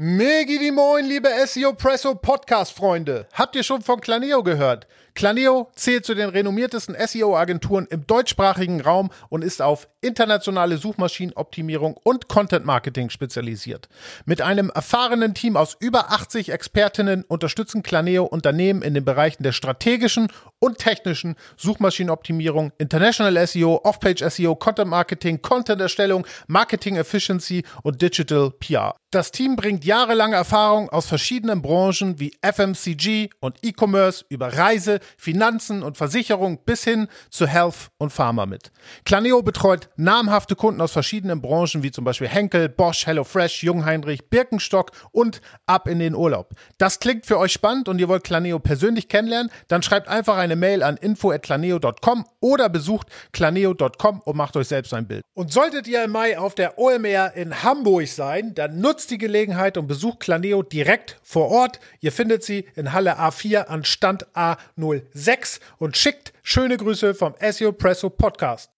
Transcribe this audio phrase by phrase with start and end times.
[0.00, 3.26] Megi die Moin, liebe SEO Presso Podcast Freunde.
[3.32, 4.86] Habt ihr schon von Claneo gehört?
[5.18, 12.28] Claneo zählt zu den renommiertesten SEO-Agenturen im deutschsprachigen Raum und ist auf internationale Suchmaschinenoptimierung und
[12.28, 13.88] Content Marketing spezialisiert.
[14.26, 19.50] Mit einem erfahrenen Team aus über 80 Expertinnen unterstützen Claneo Unternehmen in den Bereichen der
[19.50, 20.28] strategischen
[20.60, 28.94] und technischen Suchmaschinenoptimierung, International SEO, Off-Page SEO, Content Marketing, Content-Erstellung, Marketing Efficiency und Digital PR.
[29.10, 35.82] Das Team bringt jahrelange Erfahrung aus verschiedenen Branchen wie FMCG und E-Commerce über Reise, Finanzen
[35.82, 38.70] und Versicherung bis hin zu Health und Pharma mit.
[39.06, 44.90] Claneo betreut namhafte Kunden aus verschiedenen Branchen wie zum Beispiel Henkel, Bosch, HelloFresh, Jungheinrich, Birkenstock
[45.10, 46.50] und ab in den Urlaub.
[46.76, 49.50] Das klingt für euch spannend und ihr wollt Claneo persönlich kennenlernen?
[49.68, 55.08] Dann schreibt einfach eine Mail an info@claneo.com oder besucht claneo.com und macht euch selbst ein
[55.08, 55.22] Bild.
[55.32, 59.77] Und solltet ihr im Mai auf der OMR in Hamburg sein, dann nutzt die Gelegenheit
[59.78, 61.80] und besucht Claneo direkt vor Ort.
[62.00, 67.72] Ihr findet sie in Halle A4 an Stand A06 und schickt schöne Grüße vom SEO
[67.72, 68.77] Presso Podcast.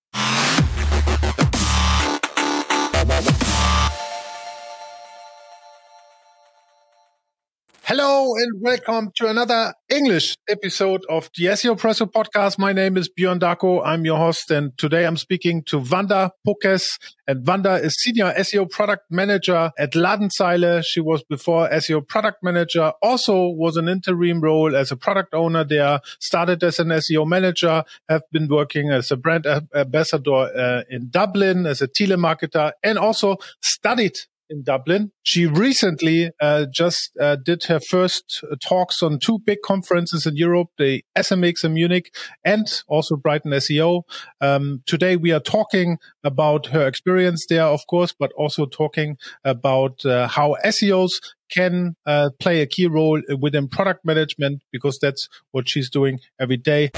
[8.37, 12.61] And welcome to another English episode of the SEO Presso podcast.
[12.61, 13.85] My name is Björn Darko.
[13.85, 16.87] I'm your host and today I'm speaking to Vanda Pókecz
[17.27, 20.85] and Vanda is senior SEO product manager at Ladenzeile.
[20.85, 25.65] She was before SEO product manager, also was an interim role as a product owner
[25.65, 31.09] there, started as an SEO manager, have been working as a brand ambassador uh, in
[31.11, 34.17] Dublin as a telemarketer and also studied
[34.51, 35.13] in Dublin.
[35.23, 40.69] She recently uh, just uh, did her first talks on two big conferences in Europe,
[40.77, 44.03] the SMX in Munich and also Brighton SEO.
[44.41, 50.05] Um, today we are talking about her experience there, of course, but also talking about
[50.05, 51.11] uh, how SEOs
[51.51, 56.57] can uh, play a key role within product management because that's what she's doing every
[56.57, 56.91] day.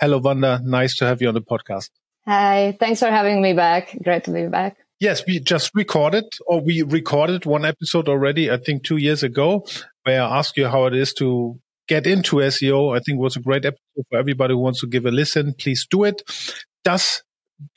[0.00, 0.60] Hello, Vanda.
[0.64, 1.90] Nice to have you on the podcast.
[2.26, 3.96] Hi, thanks for having me back.
[4.02, 4.76] Great to be back.
[5.00, 9.66] Yes, we just recorded, or we recorded one episode already, I think two years ago,
[10.04, 12.94] where I asked you how it is to get into SEO.
[12.94, 15.54] I think it was a great episode for everybody who wants to give a listen.
[15.58, 16.22] Please do it.
[16.84, 17.22] Does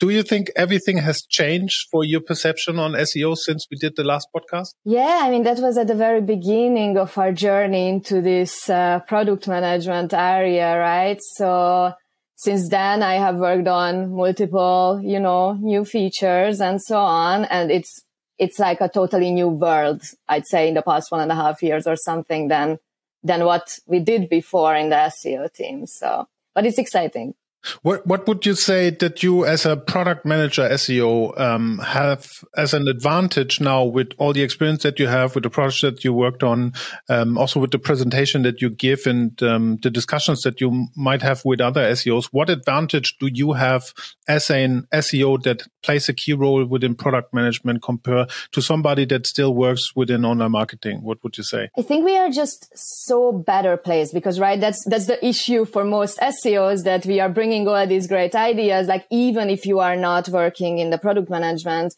[0.00, 4.04] do you think everything has changed for your perception on SEO since we did the
[4.04, 4.68] last podcast?
[4.84, 9.00] Yeah, I mean, that was at the very beginning of our journey into this uh,
[9.00, 11.18] product management area, right?
[11.36, 11.92] So
[12.36, 17.44] since then I have worked on multiple, you know, new features and so on.
[17.46, 18.02] And it's,
[18.38, 21.62] it's like a totally new world, I'd say in the past one and a half
[21.62, 22.78] years or something than,
[23.22, 25.86] than what we did before in the SEO team.
[25.86, 27.34] So, but it's exciting.
[27.82, 32.74] What what would you say that you, as a product manager SEO, um, have as
[32.74, 36.12] an advantage now with all the experience that you have with the projects that you
[36.12, 36.72] worked on,
[37.08, 41.22] um, also with the presentation that you give and um, the discussions that you might
[41.22, 42.26] have with other SEOs?
[42.26, 43.92] What advantage do you have
[44.28, 49.26] as an SEO that plays a key role within product management compared to somebody that
[49.26, 51.02] still works within online marketing?
[51.02, 51.70] What would you say?
[51.78, 55.84] I think we are just so better placed because right, that's that's the issue for
[55.84, 59.78] most SEOs that we are bringing bringing all these great ideas, like even if you
[59.78, 61.94] are not working in the product management,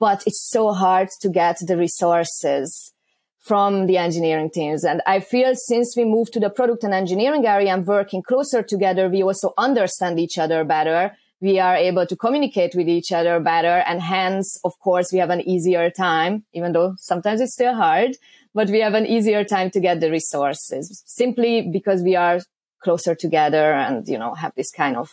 [0.00, 2.94] but it's so hard to get the resources
[3.40, 4.84] from the engineering teams.
[4.84, 8.62] And I feel since we moved to the product and engineering area and working closer
[8.62, 11.12] together, we also understand each other better.
[11.42, 13.84] We are able to communicate with each other better.
[13.86, 18.12] And hence, of course, we have an easier time, even though sometimes it's still hard,
[18.54, 22.40] but we have an easier time to get the resources simply because we are
[22.86, 25.08] closer together and, you know, have this kind of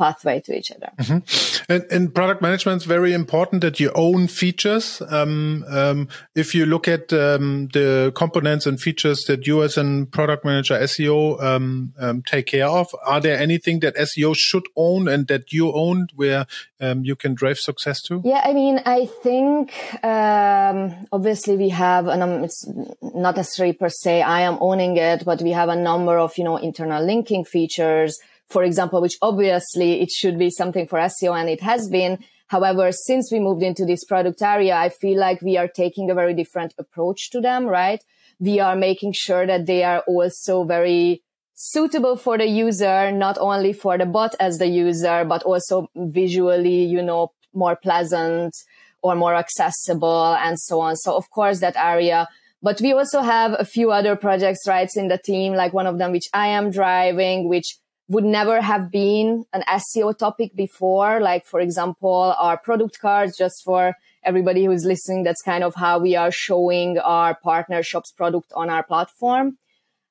[0.00, 0.90] pathway to each other.
[0.98, 1.72] Mm-hmm.
[1.72, 5.02] And, and, product management is very important that you own features.
[5.10, 10.06] Um, um, if you look at um, the components and features that you as a
[10.10, 15.06] product manager SEO um, um, take care of, are there anything that SEO should own
[15.06, 16.46] and that you own where
[16.80, 18.22] um, you can drive success to?
[18.24, 22.66] Yeah, I mean, I think obviously we have, and it's
[23.02, 26.44] not necessarily per se I am owning it, but we have a number of you
[26.44, 28.18] know internal linking features
[28.50, 32.18] for example, which obviously it should be something for SEO and it has been.
[32.48, 36.14] However, since we moved into this product area, I feel like we are taking a
[36.14, 38.02] very different approach to them, right?
[38.40, 41.22] We are making sure that they are also very
[41.54, 46.84] suitable for the user, not only for the bot as the user, but also visually,
[46.84, 48.56] you know, more pleasant
[49.02, 50.96] or more accessible and so on.
[50.96, 52.28] So of course that area
[52.62, 55.98] but we also have a few other projects, right, in the team, like one of
[55.98, 57.78] them, which I am driving, which
[58.10, 61.20] would never have been an SEO topic before.
[61.20, 66.00] Like, for example, our product cards, just for everybody who's listening, that's kind of how
[66.00, 69.58] we are showing our partner shops product on our platform.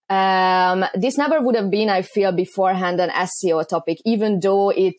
[0.09, 4.95] Um, this never would have been, I feel, beforehand an SEO topic, even though it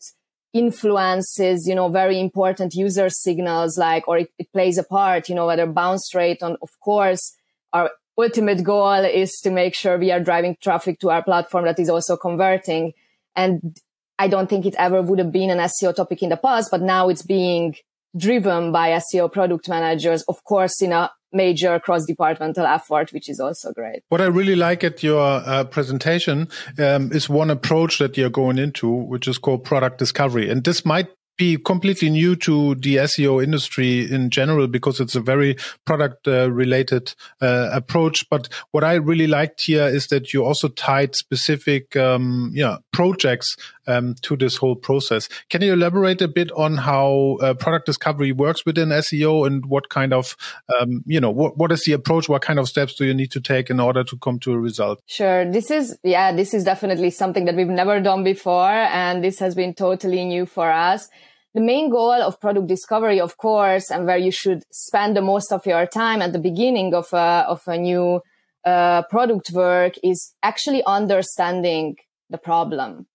[0.53, 5.33] influences, you know, very important user signals, like, or it, it plays a part, you
[5.33, 7.35] know, whether bounce rate on, of course,
[7.73, 11.79] our ultimate goal is to make sure we are driving traffic to our platform that
[11.79, 12.93] is also converting.
[13.35, 13.77] And
[14.19, 16.81] I don't think it ever would have been an SEO topic in the past, but
[16.81, 17.75] now it's being
[18.15, 23.39] driven by SEO product managers, of course, in a major cross departmental effort, which is
[23.39, 24.03] also great.
[24.09, 28.57] What I really like at your uh, presentation um, is one approach that you're going
[28.57, 30.49] into, which is called product discovery.
[30.49, 31.07] And this might
[31.41, 36.51] be completely new to the SEO industry in general because it's a very product uh,
[36.51, 38.29] related uh, approach.
[38.29, 43.57] But what I really liked here is that you also tied specific, um, yeah, projects
[43.87, 45.29] um, to this whole process.
[45.49, 49.89] Can you elaborate a bit on how uh, product discovery works within SEO and what
[49.89, 50.37] kind of,
[50.79, 52.29] um, you know, what, what is the approach?
[52.29, 54.59] What kind of steps do you need to take in order to come to a
[54.59, 55.01] result?
[55.07, 55.51] Sure.
[55.51, 58.69] This is, yeah, this is definitely something that we've never done before.
[58.69, 61.09] And this has been totally new for us
[61.53, 65.51] the main goal of product discovery, of course, and where you should spend the most
[65.51, 68.21] of your time at the beginning of a, of a new
[68.65, 71.95] uh, product work is actually understanding
[72.29, 73.07] the problem.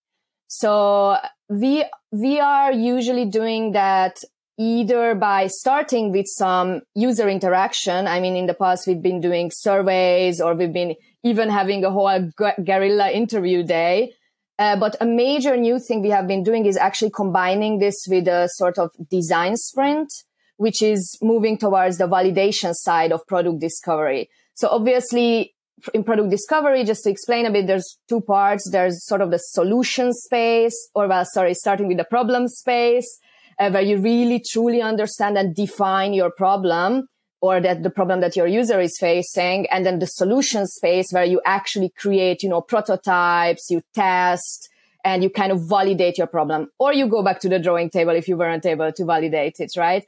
[0.48, 1.16] So
[1.48, 4.18] we, we are usually doing that
[4.58, 8.06] either by starting with some user interaction.
[8.06, 11.90] I mean, in the past, we've been doing surveys or we've been even having a
[11.90, 12.30] whole
[12.64, 14.12] guerrilla interview day
[14.58, 18.26] uh, but a major new thing we have been doing is actually combining this with
[18.26, 20.08] a sort of design sprint,
[20.56, 24.28] which is moving towards the validation side of product discovery.
[24.54, 25.54] So obviously
[25.92, 28.68] in product discovery, just to explain a bit, there's two parts.
[28.70, 33.18] There's sort of the solution space, or well, sorry, starting with the problem space,
[33.58, 37.08] uh, where you really truly understand and define your problem
[37.40, 39.66] or that the problem that your user is facing.
[39.70, 44.68] And then the solution space where you actually create, you know, prototypes, you test
[45.04, 48.12] and you kind of validate your problem or you go back to the drawing table
[48.12, 50.04] if you weren't able to validate it, right?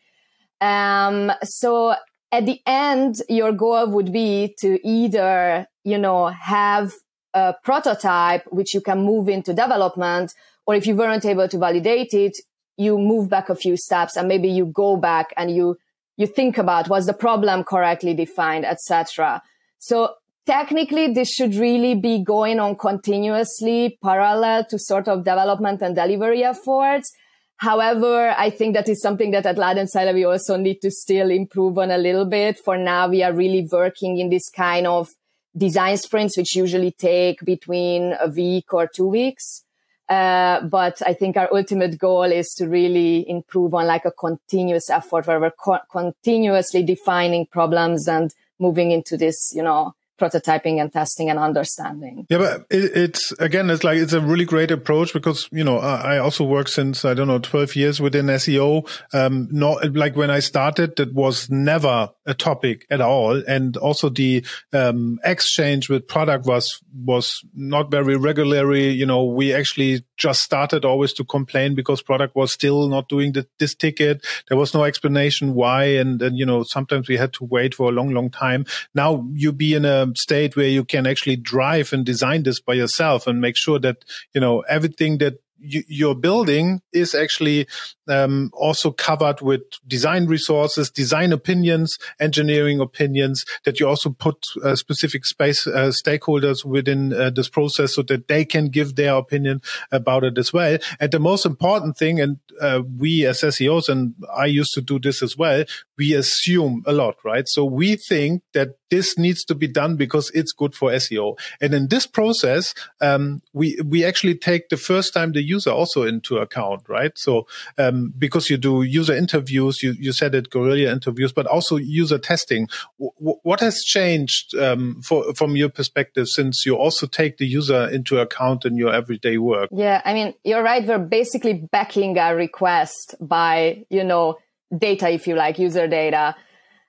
[0.60, 1.94] Um, so
[2.32, 6.92] at the end, your goal would be to either, you know, have
[7.34, 10.34] a prototype which you can move into development,
[10.66, 12.36] or if you weren't able to validate it,
[12.76, 15.76] you move back a few steps and maybe you go back and you
[16.18, 19.40] you think about was the problem correctly defined, etc.
[19.78, 25.94] So technically this should really be going on continuously parallel to sort of development and
[25.94, 27.10] delivery efforts.
[27.58, 31.78] However, I think that is something that at Ladenzeile we also need to still improve
[31.78, 32.58] on a little bit.
[32.58, 35.08] For now, we are really working in this kind of
[35.56, 39.64] design sprints, which usually take between a week or two weeks.
[40.08, 44.88] Uh, but I think our ultimate goal is to really improve on like a continuous
[44.88, 50.92] effort where we're co- continuously defining problems and moving into this, you know, prototyping and
[50.92, 52.26] testing and understanding.
[52.28, 55.78] Yeah, but it, it's again, it's like it's a really great approach because you know
[55.78, 58.88] I also work since I don't know twelve years within SEO.
[59.14, 64.10] Um, not like when I started, that was never a topic at all, and also
[64.10, 68.90] the um, exchange with product was was not very regularly.
[68.90, 73.32] You know, we actually just started always to complain because product was still not doing
[73.32, 74.24] the, this ticket.
[74.48, 77.88] There was no explanation why, and and you know sometimes we had to wait for
[77.88, 78.66] a long, long time.
[78.94, 82.74] Now you be in a state where you can actually drive and design this by
[82.74, 84.04] yourself and make sure that
[84.34, 87.66] you know everything that your building is actually
[88.08, 94.74] um, also covered with design resources, design opinions, engineering opinions that you also put uh,
[94.76, 99.60] specific space uh, stakeholders within uh, this process so that they can give their opinion
[99.92, 100.78] about it as well.
[101.00, 104.98] And the most important thing, and uh, we as SEOs, and I used to do
[104.98, 105.64] this as well,
[105.98, 107.46] we assume a lot, right?
[107.48, 111.36] So we think that this needs to be done because it's good for SEO.
[111.60, 116.04] And in this process, um, we we actually take the first time the user also
[116.04, 117.12] into account, right?
[117.16, 121.76] So um, because you do user interviews, you you said it guerrilla interviews, but also
[121.76, 122.68] user testing.
[122.98, 127.88] W- what has changed um, for, from your perspective since you also take the user
[127.88, 129.68] into account in your everyday work?
[129.72, 130.86] Yeah, I mean you're right.
[130.86, 134.38] We're basically backing a request by you know
[134.76, 136.34] data, if you like, user data.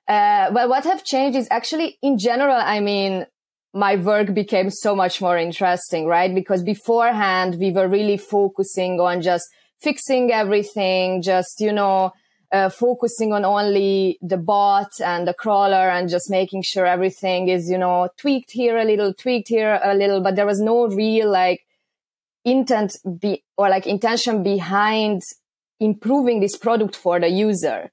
[0.07, 3.25] Uh, but what have changed is actually in general, I mean,
[3.73, 6.33] my work became so much more interesting, right?
[6.33, 9.47] Because beforehand, we were really focusing on just
[9.79, 12.11] fixing everything, just, you know,
[12.51, 17.69] uh, focusing on only the bot and the crawler and just making sure everything is,
[17.69, 21.29] you know, tweaked here a little, tweaked here a little, but there was no real
[21.29, 21.61] like
[22.43, 25.21] intent be or like intention behind
[25.79, 27.91] improving this product for the user.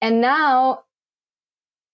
[0.00, 0.84] And now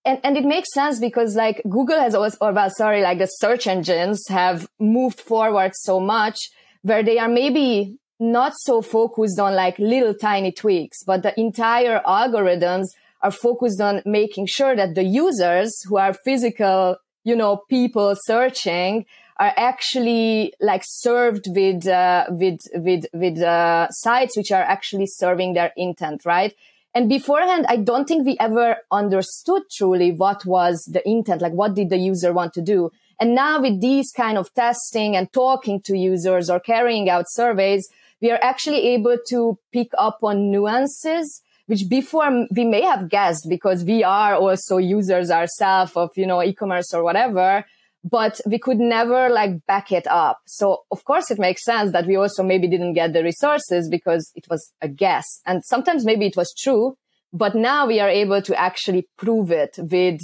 [0.05, 3.27] and, and it makes sense because like Google has always, or well, sorry, like the
[3.27, 6.51] search engines have moved forward so much
[6.83, 12.01] where they are maybe not so focused on like little tiny tweaks, but the entire
[12.07, 12.85] algorithms
[13.23, 19.07] are focused on making sure that the users who are physical, you know, people searching
[19.39, 25.55] are actually like served with, uh, with, with, with, uh, sites which are actually serving
[25.55, 26.55] their intent, right?
[26.95, 31.75] And beforehand, I don't think we ever understood truly what was the intent, like what
[31.75, 32.91] did the user want to do.
[33.19, 37.89] And now with these kind of testing and talking to users or carrying out surveys,
[38.23, 43.47] we are actually able to pick up on nuances which before we may have guessed
[43.49, 47.65] because we are also users ourselves of, you know, e-commerce or whatever,
[48.05, 50.39] but we could never like back it up.
[50.47, 54.31] So of course it makes sense that we also maybe didn't get the resources because
[54.35, 55.41] it was a guess.
[55.47, 56.97] And sometimes maybe it was true,
[57.33, 60.21] but now we are able to actually prove it with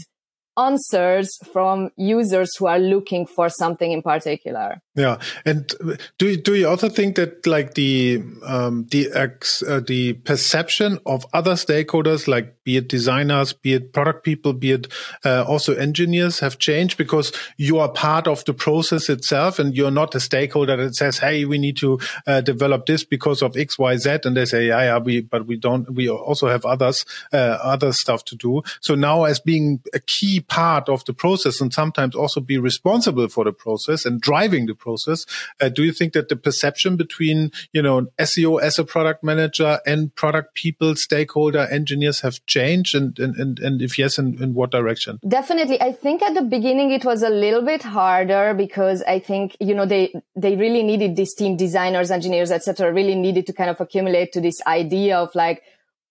[0.58, 4.82] answers from users who are looking for something in particular.
[4.96, 5.72] Yeah, and
[6.18, 11.24] do do you also think that like the um, the ex, uh, the perception of
[11.32, 14.88] other stakeholders, like be it designers, be it product people, be it
[15.24, 19.92] uh, also engineers, have changed because you are part of the process itself, and you're
[19.92, 23.78] not a stakeholder that says, "Hey, we need to uh, develop this because of X,
[23.78, 25.88] Y, Z," and they say, "Yeah, yeah, we but we don't.
[25.94, 30.40] We also have others uh, other stuff to do." So now, as being a key
[30.40, 34.79] part of the process, and sometimes also be responsible for the process and driving the
[34.80, 35.24] process.
[35.60, 39.78] Uh, do you think that the perception between, you know, SEO as a product manager
[39.86, 42.94] and product people, stakeholder, engineers have changed?
[42.94, 45.20] And, and, and, and if yes, in, in what direction?
[45.26, 45.80] Definitely.
[45.80, 49.74] I think at the beginning it was a little bit harder because I think, you
[49.74, 52.92] know, they, they really needed this team designers, engineers, etc.
[52.92, 55.62] really needed to kind of accumulate to this idea of like,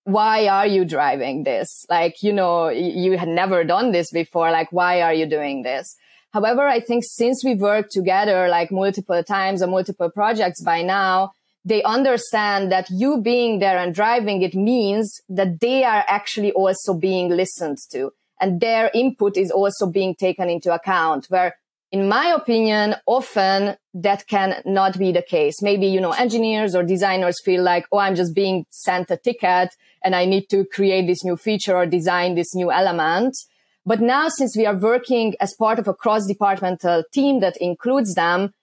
[0.04, 1.86] why are you driving this?
[1.90, 4.52] Like, you know, you had never done this before.
[4.52, 5.96] Like, why are you doing this?
[6.32, 11.32] However, I think since we've worked together like multiple times on multiple projects by now,
[11.66, 16.94] they understand that you being there and driving it means that they are actually also
[16.94, 21.56] being listened to and their input is also being taken into account where
[21.92, 25.60] in my opinion, often that can not be the case.
[25.62, 29.70] Maybe, you know, engineers or designers feel like, oh, I'm just being sent a ticket
[30.04, 33.36] and I need to create this new feature or design this new element.
[33.86, 38.14] But now, since we are working as part of a cross departmental team that includes
[38.14, 38.54] them,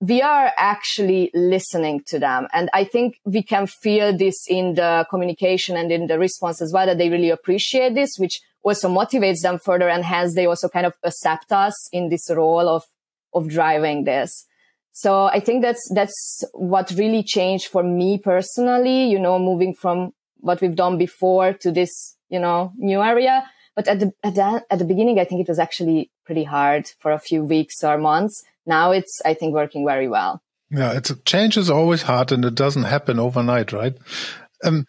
[0.00, 2.48] we are actually listening to them.
[2.52, 6.72] And I think we can feel this in the communication and in the response as
[6.72, 9.88] well, that they really appreciate this, which also motivates them further.
[9.88, 12.84] And hence they also kind of accept us in this role of,
[13.32, 14.46] of driving this.
[14.92, 20.12] So I think that's, that's what really changed for me personally, you know, moving from
[20.38, 23.46] what we've done before to this, you know, new area.
[23.76, 26.90] But at the, at the, at the beginning, I think it was actually pretty hard
[26.98, 28.42] for a few weeks or months.
[28.64, 30.42] Now it's, I think, working very well.
[30.70, 33.96] Yeah, it's change is always hard and it doesn't happen overnight, right?
[34.64, 34.86] Um,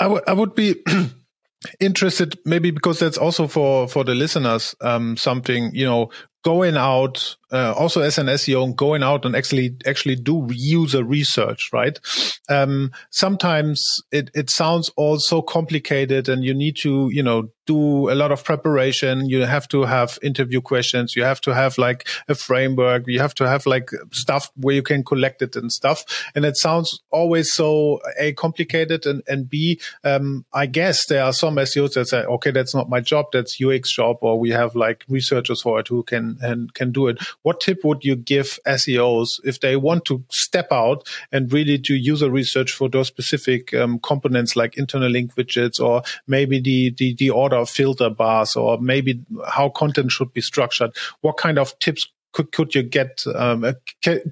[0.00, 0.76] I, I would be
[1.80, 6.10] interested maybe because that's also for for the listeners um something you know
[6.44, 11.70] going out uh, also as an SEO going out and actually actually do user research,
[11.72, 12.00] right?
[12.48, 18.10] Um, sometimes it, it sounds all so complicated and you need to, you know, do
[18.10, 19.28] a lot of preparation.
[19.30, 21.14] You have to have interview questions.
[21.14, 23.04] You have to have like a framework.
[23.06, 26.04] You have to have like stuff where you can collect it and stuff.
[26.34, 31.32] And it sounds always so a complicated and, and B, um, I guess there are
[31.32, 33.26] some SEOs that say, okay, that's not my job.
[33.32, 34.18] That's UX job.
[34.20, 37.84] Or we have like researchers for it who can, and can do it what tip
[37.84, 42.72] would you give SEOs if they want to step out and really do user research
[42.72, 47.64] for those specific um, components like internal link widgets or maybe the, the, the order
[47.66, 50.90] filter bars or maybe how content should be structured?
[51.20, 53.72] What kind of tips could could you get um, uh,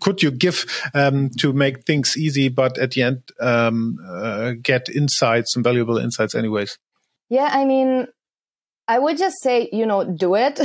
[0.01, 4.89] could you give um, to make things easy, but at the end um, uh, get
[4.89, 6.79] insights and valuable insights, anyways?
[7.29, 8.09] Yeah, I mean,
[8.89, 10.61] I would just say, you know, do it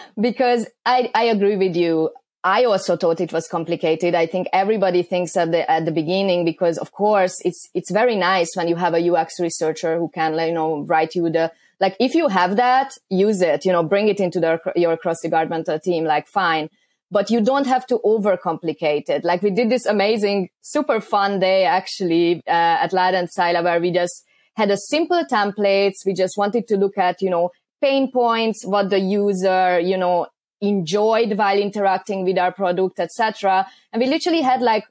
[0.20, 2.10] because I, I agree with you.
[2.42, 4.14] I also thought it was complicated.
[4.14, 8.16] I think everybody thinks at the, at the beginning because of course it's, it's very
[8.16, 11.96] nice when you have a UX researcher who can, you know, write you the, like
[11.98, 15.78] if you have that, use it, you know, bring it into the, your cross departmental
[15.78, 16.68] team, like fine.
[17.10, 19.24] But you don't have to overcomplicate it.
[19.24, 22.50] Like we did this amazing, super fun day actually, uh,
[22.82, 26.06] at Ladenzeile where we just, had a simple templates.
[26.06, 30.26] We just wanted to look at, you know, pain points, what the user, you know,
[30.60, 33.66] enjoyed while interacting with our product, etc.
[33.92, 34.84] And we literally had like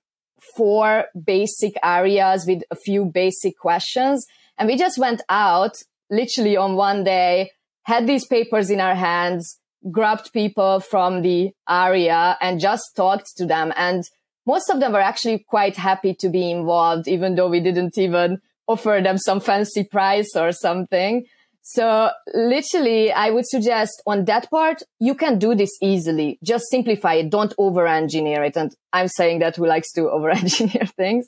[0.56, 4.26] four basic areas with a few basic questions.
[4.58, 5.76] And we just went out
[6.10, 7.52] literally on one day,
[7.84, 9.60] had these papers in our hands,
[9.92, 13.74] grabbed people from the area and just talked to them.
[13.76, 14.04] And
[14.46, 18.42] most of them were actually quite happy to be involved, even though we didn't even
[18.68, 21.26] offer them some fancy price or something.
[21.62, 26.38] So literally, I would suggest on that part, you can do this easily.
[26.44, 27.30] Just simplify it.
[27.30, 28.58] Don't over engineer it.
[28.58, 31.28] And I'm saying that who likes to over engineer things.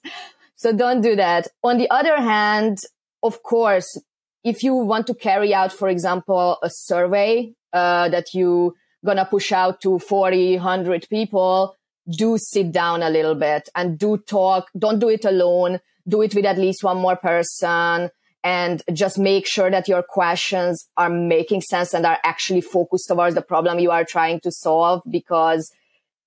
[0.56, 1.48] So don't do that.
[1.63, 2.80] On the other hand,
[3.24, 4.01] of course,
[4.44, 8.75] if you want to carry out, for example, a survey, uh, that you
[9.06, 11.75] gonna push out to 40, 100 people,
[12.10, 14.70] do sit down a little bit and do talk.
[14.77, 15.80] Don't do it alone.
[16.08, 18.10] Do it with at least one more person
[18.44, 23.34] and just make sure that your questions are making sense and are actually focused towards
[23.34, 25.72] the problem you are trying to solve because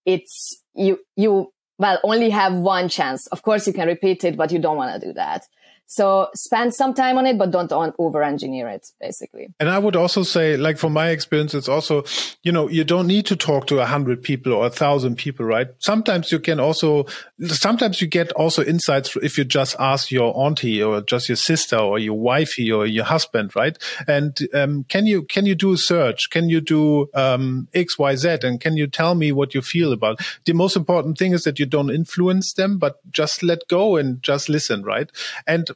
[0.04, 3.26] it's you you well only have one chance.
[3.28, 5.44] Of course you can repeat it but you don't want to do that
[5.90, 9.48] so spend some time on it, but don't over engineer it, basically.
[9.58, 12.04] And I would also say, like from my experience, it's also,
[12.42, 15.46] you know, you don't need to talk to a hundred people or a thousand people,
[15.46, 15.68] right?
[15.78, 17.06] Sometimes you can also,
[17.46, 21.78] sometimes you get also insights if you just ask your auntie or just your sister
[21.78, 23.78] or your wifey or your husband, right?
[24.06, 26.28] And um, can you can you do a search?
[26.28, 28.40] Can you do um, X, Y, Z?
[28.42, 30.20] And can you tell me what you feel about?
[30.44, 34.22] The most important thing is that you don't influence them, but just let go and
[34.22, 35.10] just listen, right?
[35.46, 35.70] And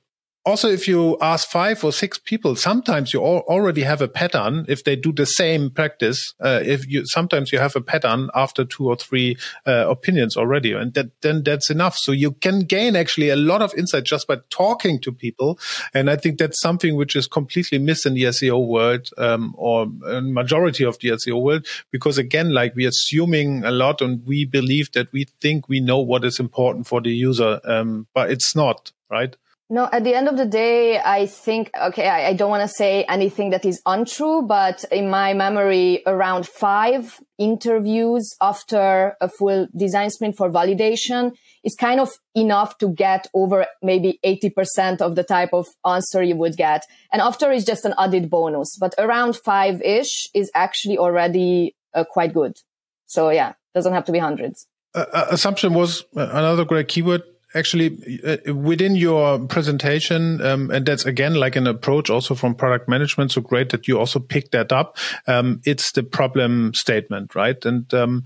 [0.45, 4.65] also, if you ask five or six people, sometimes you already have a pattern.
[4.67, 8.65] If they do the same practice, uh, if you sometimes you have a pattern after
[8.65, 11.97] two or three uh, opinions already, and that, then that's enough.
[11.97, 15.61] So you can gain actually a lot of insight just by talking to people.
[15.95, 19.87] And I think that's something which is completely missed in the SEO world, um, or
[19.87, 24.91] majority of the SEO world, because again, like we're assuming a lot, and we believe
[24.93, 28.91] that we think we know what is important for the user, um, but it's not
[29.09, 29.37] right.
[29.73, 32.69] No, at the end of the day, I think, okay, I, I don't want to
[32.69, 39.69] say anything that is untrue, but in my memory, around five interviews after a full
[39.75, 41.33] design sprint for validation
[41.65, 46.37] is kind of enough to get over maybe 80% of the type of answer you
[46.37, 46.85] would get.
[47.11, 52.05] And after is just an added bonus, but around five ish is actually already uh,
[52.05, 52.59] quite good.
[53.07, 54.67] So yeah, doesn't have to be hundreds.
[54.95, 57.23] Uh, uh assumption was another great keyword
[57.55, 62.89] actually uh, within your presentation um, and that's again like an approach also from product
[62.89, 64.97] management so great that you also picked that up.
[65.27, 67.63] Um, it's the problem statement right?
[67.65, 68.25] And um,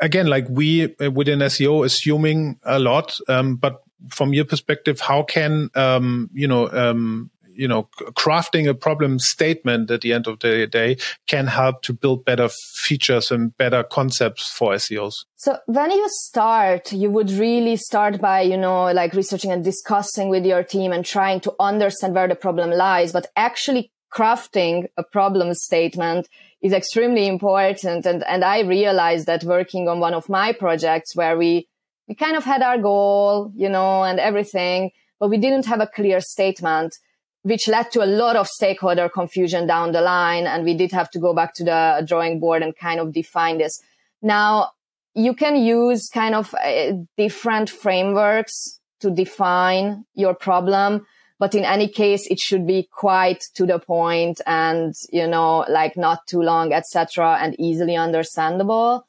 [0.00, 5.22] again like we uh, within seo assuming a lot um, but from your perspective how
[5.22, 10.38] can um, you know um, you know, crafting a problem statement at the end of
[10.38, 12.48] the day can help to build better
[12.84, 15.12] features and better concepts for SEOs.
[15.34, 20.28] So when you start, you would really start by, you know, like researching and discussing
[20.28, 25.02] with your team and trying to understand where the problem lies, but actually crafting a
[25.02, 26.28] problem statement
[26.62, 28.06] is extremely important.
[28.06, 31.68] And, and I realized that working on one of my projects where we,
[32.06, 35.88] we kind of had our goal, you know, and everything, but we didn't have a
[35.88, 36.94] clear statement
[37.42, 40.46] which led to a lot of stakeholder confusion down the line.
[40.46, 43.58] And we did have to go back to the drawing board and kind of define
[43.58, 43.80] this.
[44.22, 44.70] Now
[45.14, 51.06] you can use kind of uh, different frameworks to define your problem.
[51.40, 55.96] But in any case, it should be quite to the point and, you know, like
[55.96, 59.06] not too long, etc., and easily understandable.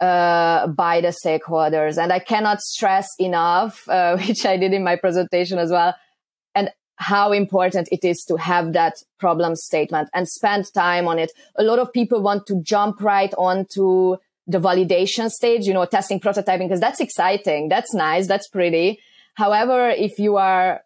[0.00, 2.02] Uh, by the stakeholders.
[2.02, 5.94] And I cannot stress enough, uh, which I did in my presentation as well,
[7.00, 11.32] how important it is to have that problem statement and spend time on it.
[11.56, 16.20] A lot of people want to jump right onto the validation stage, you know, testing
[16.20, 17.70] prototyping, because that's exciting.
[17.70, 18.26] That's nice.
[18.26, 19.00] That's pretty.
[19.34, 20.82] However, if you are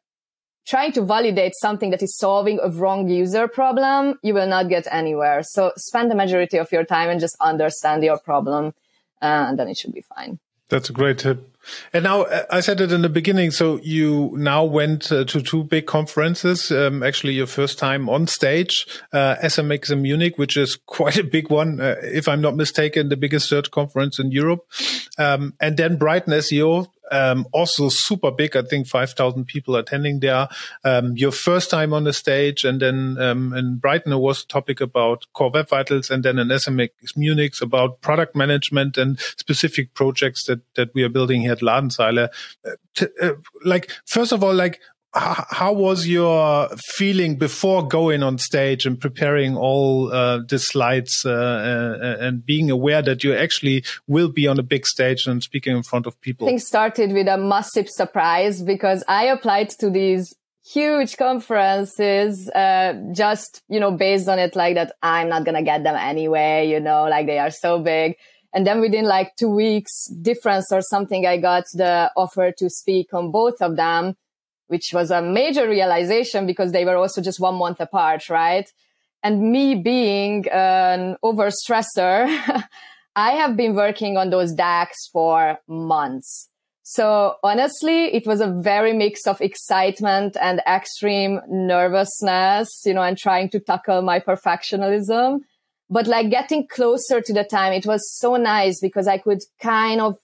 [0.67, 4.87] trying to validate something that is solving a wrong user problem, you will not get
[4.93, 5.43] anywhere.
[5.43, 8.73] So spend the majority of your time and just understand your problem,
[9.21, 10.39] uh, and then it should be fine.
[10.69, 11.54] That's a great tip.
[11.93, 13.51] And now I said it in the beginning.
[13.51, 16.71] So you now went uh, to two big conferences.
[16.71, 21.25] Um, actually, your first time on stage, uh, SMX in Munich, which is quite a
[21.25, 24.61] big one, uh, if I'm not mistaken, the biggest search conference in Europe.
[25.19, 28.57] Um, and then Brighton SEO um, also super big.
[28.57, 30.49] I think 5,000 people attending there.
[30.85, 32.65] Um, your first time on the stage.
[32.65, 36.11] And then um, in Brighton, it was a topic about core web vitals.
[36.11, 41.09] And then in SMX Munich about product management and specific projects that, that we are
[41.09, 42.29] building here at Ladenzeile.
[42.67, 43.33] Uh, uh,
[43.65, 44.81] like, first of all, like,
[45.15, 51.31] how was your feeling before going on stage and preparing all uh, the slides uh,
[51.31, 55.77] uh, and being aware that you actually will be on a big stage and speaking
[55.77, 56.47] in front of people?
[56.47, 60.35] Things started with a massive surprise because I applied to these
[60.67, 65.85] huge conferences uh, just you know based on it like that i'm not gonna get
[65.85, 68.17] them anyway you know like they are so big
[68.55, 73.13] and then within like two weeks difference or something i got the offer to speak
[73.13, 74.17] on both of them
[74.69, 78.71] which was a major realization because they were also just one month apart, right?
[79.23, 82.27] And me being an overstressor,
[83.17, 86.49] I have been working on those decks for months.
[86.83, 93.17] So honestly, it was a very mix of excitement and extreme nervousness, you know, and
[93.17, 95.41] trying to tackle my perfectionism.
[95.89, 100.03] But like getting closer to the time, it was so nice because I could kind
[100.03, 100.17] of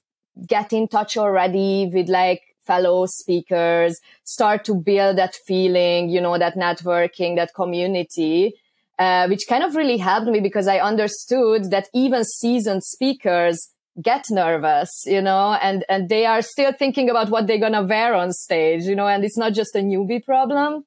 [0.46, 6.38] get in touch already with like fellow speakers, start to build that feeling, you know,
[6.38, 8.54] that networking, that community,
[8.98, 13.70] uh, which kind of really helped me because I understood that even seasoned speakers
[14.00, 17.82] get nervous, you know, and, and they are still thinking about what they're going to
[17.82, 20.84] wear on stage, you know, and it's not just a newbie problem.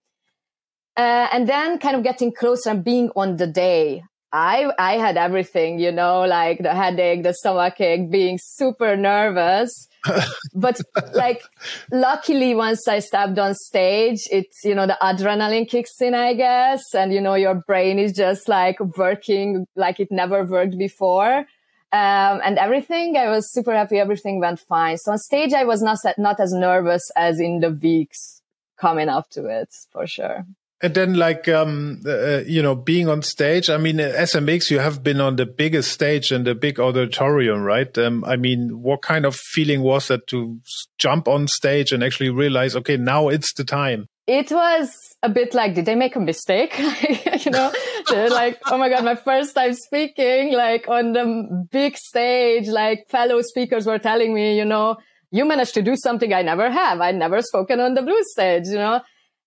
[0.95, 4.03] Uh, and then kind of getting closer and being on the day.
[4.33, 9.87] I, I had everything, you know, like the headache, the stomach ache, being super nervous
[10.53, 10.79] but
[11.13, 11.43] like,
[11.91, 16.93] luckily, once I stepped on stage, it's, you know, the adrenaline kicks in, I guess.
[16.93, 21.45] And, you know, your brain is just like working like it never worked before.
[21.91, 23.99] Um, and everything, I was super happy.
[23.99, 24.97] Everything went fine.
[24.97, 28.41] So on stage, I was not, not as nervous as in the weeks
[28.77, 30.45] coming up to it for sure.
[30.83, 35.01] And then, like, um, uh, you know, being on stage, I mean, SMX, you have
[35.01, 37.97] been on the biggest stage and the big auditorium, right?
[37.97, 40.59] Um, I mean, what kind of feeling was that to
[40.97, 44.07] jump on stage and actually realize, okay, now it's the time?
[44.27, 44.93] It was
[45.23, 46.77] a bit like, did they make a mistake?
[47.45, 47.71] you know,
[48.11, 53.41] like, oh my God, my first time speaking, like on the big stage, like fellow
[53.41, 54.97] speakers were telling me, you know,
[55.31, 56.99] you managed to do something I never have.
[56.99, 58.99] I never spoken on the blue stage, you know?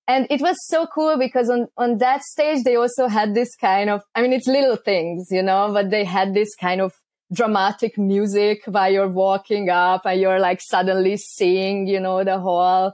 [0.08, 3.90] And it was so cool because on, on that stage, they also had this kind
[3.90, 6.92] of, I mean, it's little things, you know, but they had this kind of
[7.32, 12.92] dramatic music while you're walking up and you're like suddenly seeing, you know, the whole,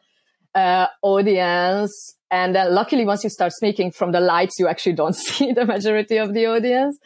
[0.54, 2.14] uh, audience.
[2.30, 5.66] And then luckily, once you start speaking from the lights, you actually don't see the
[5.66, 6.98] majority of the audience.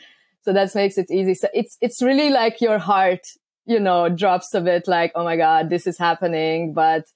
[0.42, 1.34] So that makes it easy.
[1.34, 3.26] So it's, it's really like your heart,
[3.64, 6.72] you know, drops a bit like, oh my God, this is happening.
[6.72, 7.06] But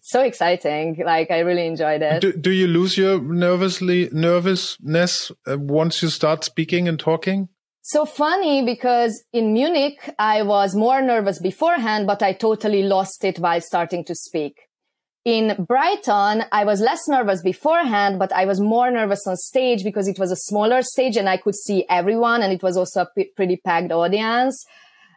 [0.00, 1.02] it's so exciting.
[1.04, 2.22] Like I really enjoyed it.
[2.22, 7.50] Do, do you lose your nervously nervousness uh, once you start speaking and talking?
[7.82, 13.38] So funny because in Munich, I was more nervous beforehand, but I totally lost it
[13.38, 14.54] while starting to speak.
[15.26, 20.08] In Brighton, I was less nervous beforehand, but I was more nervous on stage because
[20.08, 23.24] it was a smaller stage and I could see everyone and it was also a
[23.36, 24.64] pretty packed audience.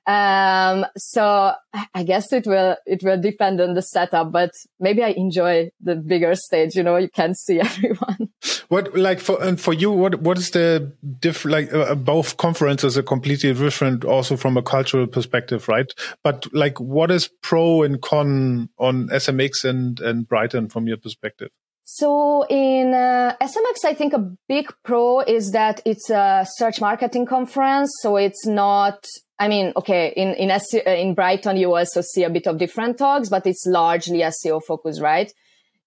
[0.06, 1.54] Um, so
[1.94, 5.96] I guess it will, it will depend on the setup, but maybe I enjoy the
[5.96, 6.76] bigger stage.
[6.76, 8.30] You know, you can see everyone.
[8.68, 12.98] What, like for, and for you, what, what is the diff, like uh, both conferences
[12.98, 15.92] are completely different also from a cultural perspective, right?
[16.24, 21.50] But like, what is pro and con on SMX and, and Brighton from your perspective?
[21.86, 27.26] So in uh, SMX, I think a big pro is that it's a search marketing
[27.26, 27.92] conference.
[28.02, 29.06] So it's not
[29.44, 32.58] I mean, okay, in in SEO, uh, in Brighton, you also see a bit of
[32.58, 35.30] different talks, but it's largely SEO focused, right?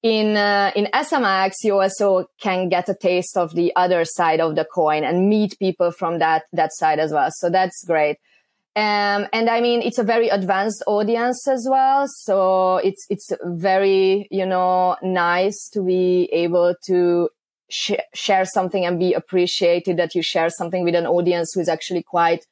[0.02, 4.56] In uh, in SMX, you also can get a taste of the other side of
[4.56, 7.30] the coin and meet people from that that side as well.
[7.30, 8.18] So that's great.
[8.76, 12.06] Um, and I mean, it's a very advanced audience as well.
[12.08, 17.30] So it's it's very you know nice to be able to
[17.70, 21.70] sh- share something and be appreciated that you share something with an audience who is
[21.70, 22.44] actually quite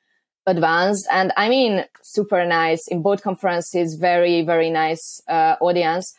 [0.47, 3.95] advanced and I mean super nice in both conferences.
[3.95, 6.15] Very very nice uh, audience.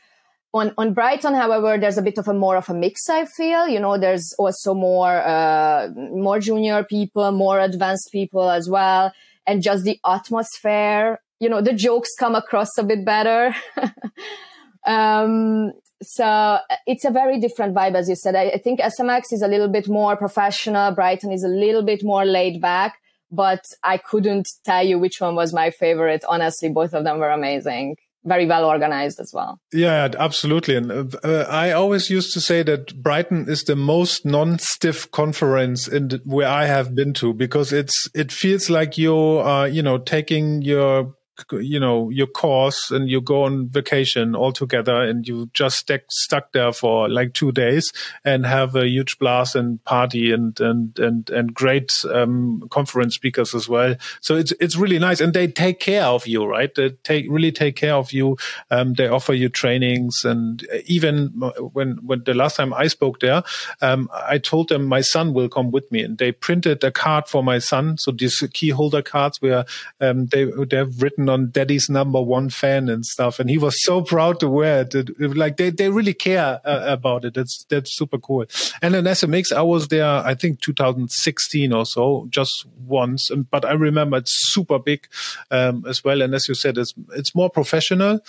[0.54, 3.10] On on Brighton, however, there's a bit of a more of a mix.
[3.10, 8.70] I feel you know there's also more uh, more junior people, more advanced people as
[8.70, 9.12] well,
[9.46, 11.20] and just the atmosphere.
[11.40, 13.54] You know the jokes come across a bit better.
[14.86, 18.36] um, so it's a very different vibe, as you said.
[18.36, 20.92] I, I, think SMX is a little bit more professional.
[20.92, 23.00] Brighton is a little bit more laid back
[23.36, 26.24] but I couldn't tell you which one was my favorite.
[26.28, 27.98] Honestly, both of them were amazing.
[28.24, 29.60] Very well organized as well.
[29.72, 30.76] Yeah, absolutely.
[30.76, 36.08] And uh, I always used to say that Brighton is the most non-stiff conference in
[36.08, 40.00] the, where I have been to because it's it feels like you're uh, you know
[40.00, 41.14] taking your
[41.52, 46.02] you know your course and you go on vacation all together and you just stuck
[46.10, 47.92] stuck there for like two days
[48.24, 53.54] and have a huge blast and party and and and and great um, conference speakers
[53.54, 53.96] as well.
[54.22, 56.74] So it's it's really nice and they take care of you, right?
[56.74, 58.38] They take really take care of you.
[58.72, 61.28] Um, they offer you trainings and even
[61.74, 63.44] when when the last time I spoke there,
[63.82, 67.28] um, I told them my son will come with me and they printed a card
[67.28, 67.98] for my son.
[67.98, 69.66] So these key holder cards where
[70.00, 73.40] um, they they've written on daddy's number one fan and stuff.
[73.40, 74.96] And he was so proud to wear it.
[74.96, 77.34] it, it like they, they really care uh, about it.
[77.34, 78.46] That's, that's super cool.
[78.82, 83.30] And then SMX, I was there, I think 2016 or so, just once.
[83.52, 85.08] But I remember it's super big,
[85.52, 86.22] um, as well.
[86.22, 88.20] And as you said, it's, it's more professional.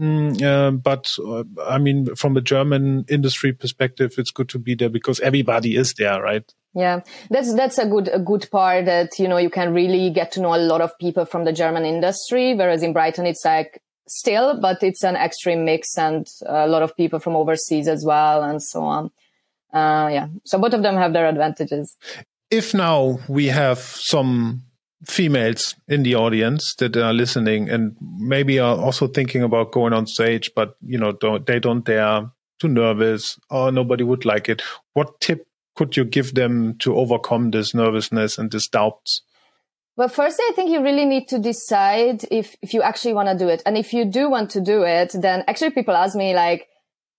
[0.00, 4.74] Mm, uh, but uh, I mean, from a German industry perspective, it's good to be
[4.74, 6.52] there because everybody is there, right?
[6.74, 10.32] Yeah, that's that's a good a good part that you know you can really get
[10.32, 13.80] to know a lot of people from the German industry, whereas in Brighton it's like
[14.08, 18.42] still, but it's an extreme mix and a lot of people from overseas as well,
[18.42, 19.04] and so on.
[19.72, 21.96] Uh, yeah, so both of them have their advantages.
[22.50, 24.64] If now we have some
[25.06, 30.06] females in the audience that are listening and maybe are also thinking about going on
[30.06, 34.62] stage, but you know don't, they don't dare, too nervous, or nobody would like it.
[34.92, 39.22] What tip could you give them to overcome this nervousness and this doubts?
[39.96, 43.38] Well, first, I think you really need to decide if, if you actually want to
[43.38, 43.62] do it.
[43.64, 46.68] And if you do want to do it, then actually people ask me like,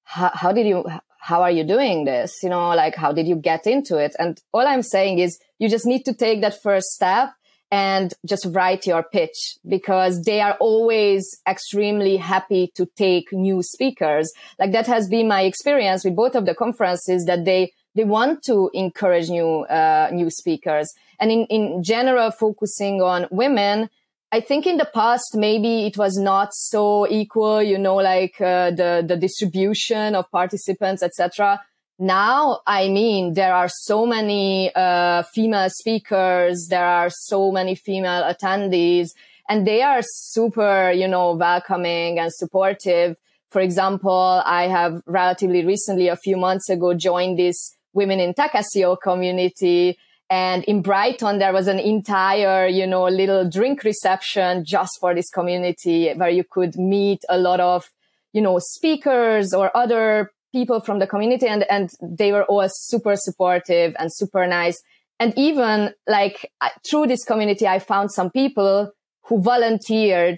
[0.03, 0.85] how, how did you,
[1.19, 2.43] how are you doing this?
[2.43, 4.13] You know, like, how did you get into it?
[4.19, 7.33] And all I'm saying is you just need to take that first step
[7.71, 14.32] and just write your pitch because they are always extremely happy to take new speakers.
[14.60, 18.43] Like that has been my experience with both of the conferences that they they want
[18.43, 23.89] to encourage new uh, new speakers and in, in general focusing on women
[24.32, 28.69] i think in the past maybe it was not so equal you know like uh,
[28.71, 31.60] the the distribution of participants etc
[31.97, 38.23] now i mean there are so many uh, female speakers there are so many female
[38.23, 39.10] attendees
[39.47, 43.15] and they are super you know welcoming and supportive
[43.49, 48.51] for example i have relatively recently a few months ago joined this women in tech
[48.51, 49.97] SEO community.
[50.29, 55.29] And in Brighton, there was an entire, you know, little drink reception just for this
[55.29, 57.89] community where you could meet a lot of,
[58.34, 61.47] you know, speakers or other people from the community.
[61.47, 64.81] And, and they were all super supportive and super nice.
[65.19, 66.51] And even like
[66.89, 68.91] through this community, I found some people
[69.25, 70.37] who volunteered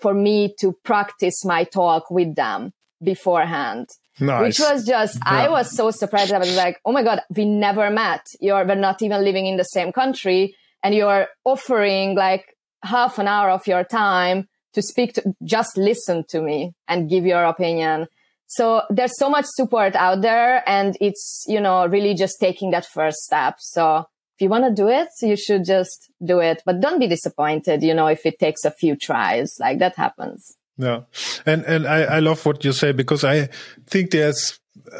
[0.00, 2.72] for me to practice my talk with them
[3.02, 3.86] beforehand.
[4.20, 4.42] Nice.
[4.42, 5.44] Which was just, yeah.
[5.44, 6.32] I was so surprised.
[6.32, 8.26] I was like, oh my God, we never met.
[8.40, 13.28] You're, we're not even living in the same country and you're offering like half an
[13.28, 18.08] hour of your time to speak to, just listen to me and give your opinion.
[18.54, 22.84] So there's so much support out there and it's, you know, really just taking that
[22.84, 23.54] first step.
[23.60, 24.04] So
[24.36, 27.82] if you want to do it, you should just do it, but don't be disappointed,
[27.82, 30.56] you know, if it takes a few tries, like that happens.
[30.76, 31.02] Yeah,
[31.46, 33.48] and and I, I love what you say because I
[33.86, 34.58] think there's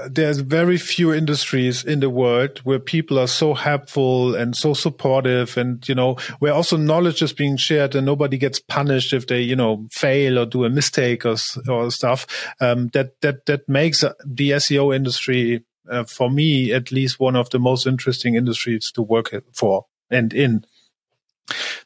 [0.08, 5.56] there's very few industries in the world where people are so helpful and so supportive
[5.56, 9.40] and you know where also knowledge is being shared and nobody gets punished if they
[9.40, 11.36] you know fail or do a mistake or,
[11.68, 12.54] or stuff.
[12.60, 17.50] Um, that that that makes the SEO industry uh, for me at least one of
[17.50, 20.64] the most interesting industries to work for and in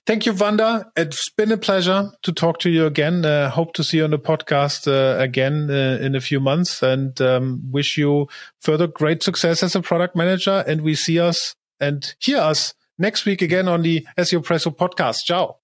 [0.06, 0.90] Thank you, Vanda.
[0.96, 3.24] It's been a pleasure to talk to you again.
[3.24, 6.82] Uh, hope to see you on the podcast uh, again uh, in a few months
[6.82, 8.28] and um, wish you
[8.60, 10.64] further great success as a product manager.
[10.66, 15.24] And we see us and hear us next week again on the SEO Presso podcast.
[15.24, 15.56] Ciao.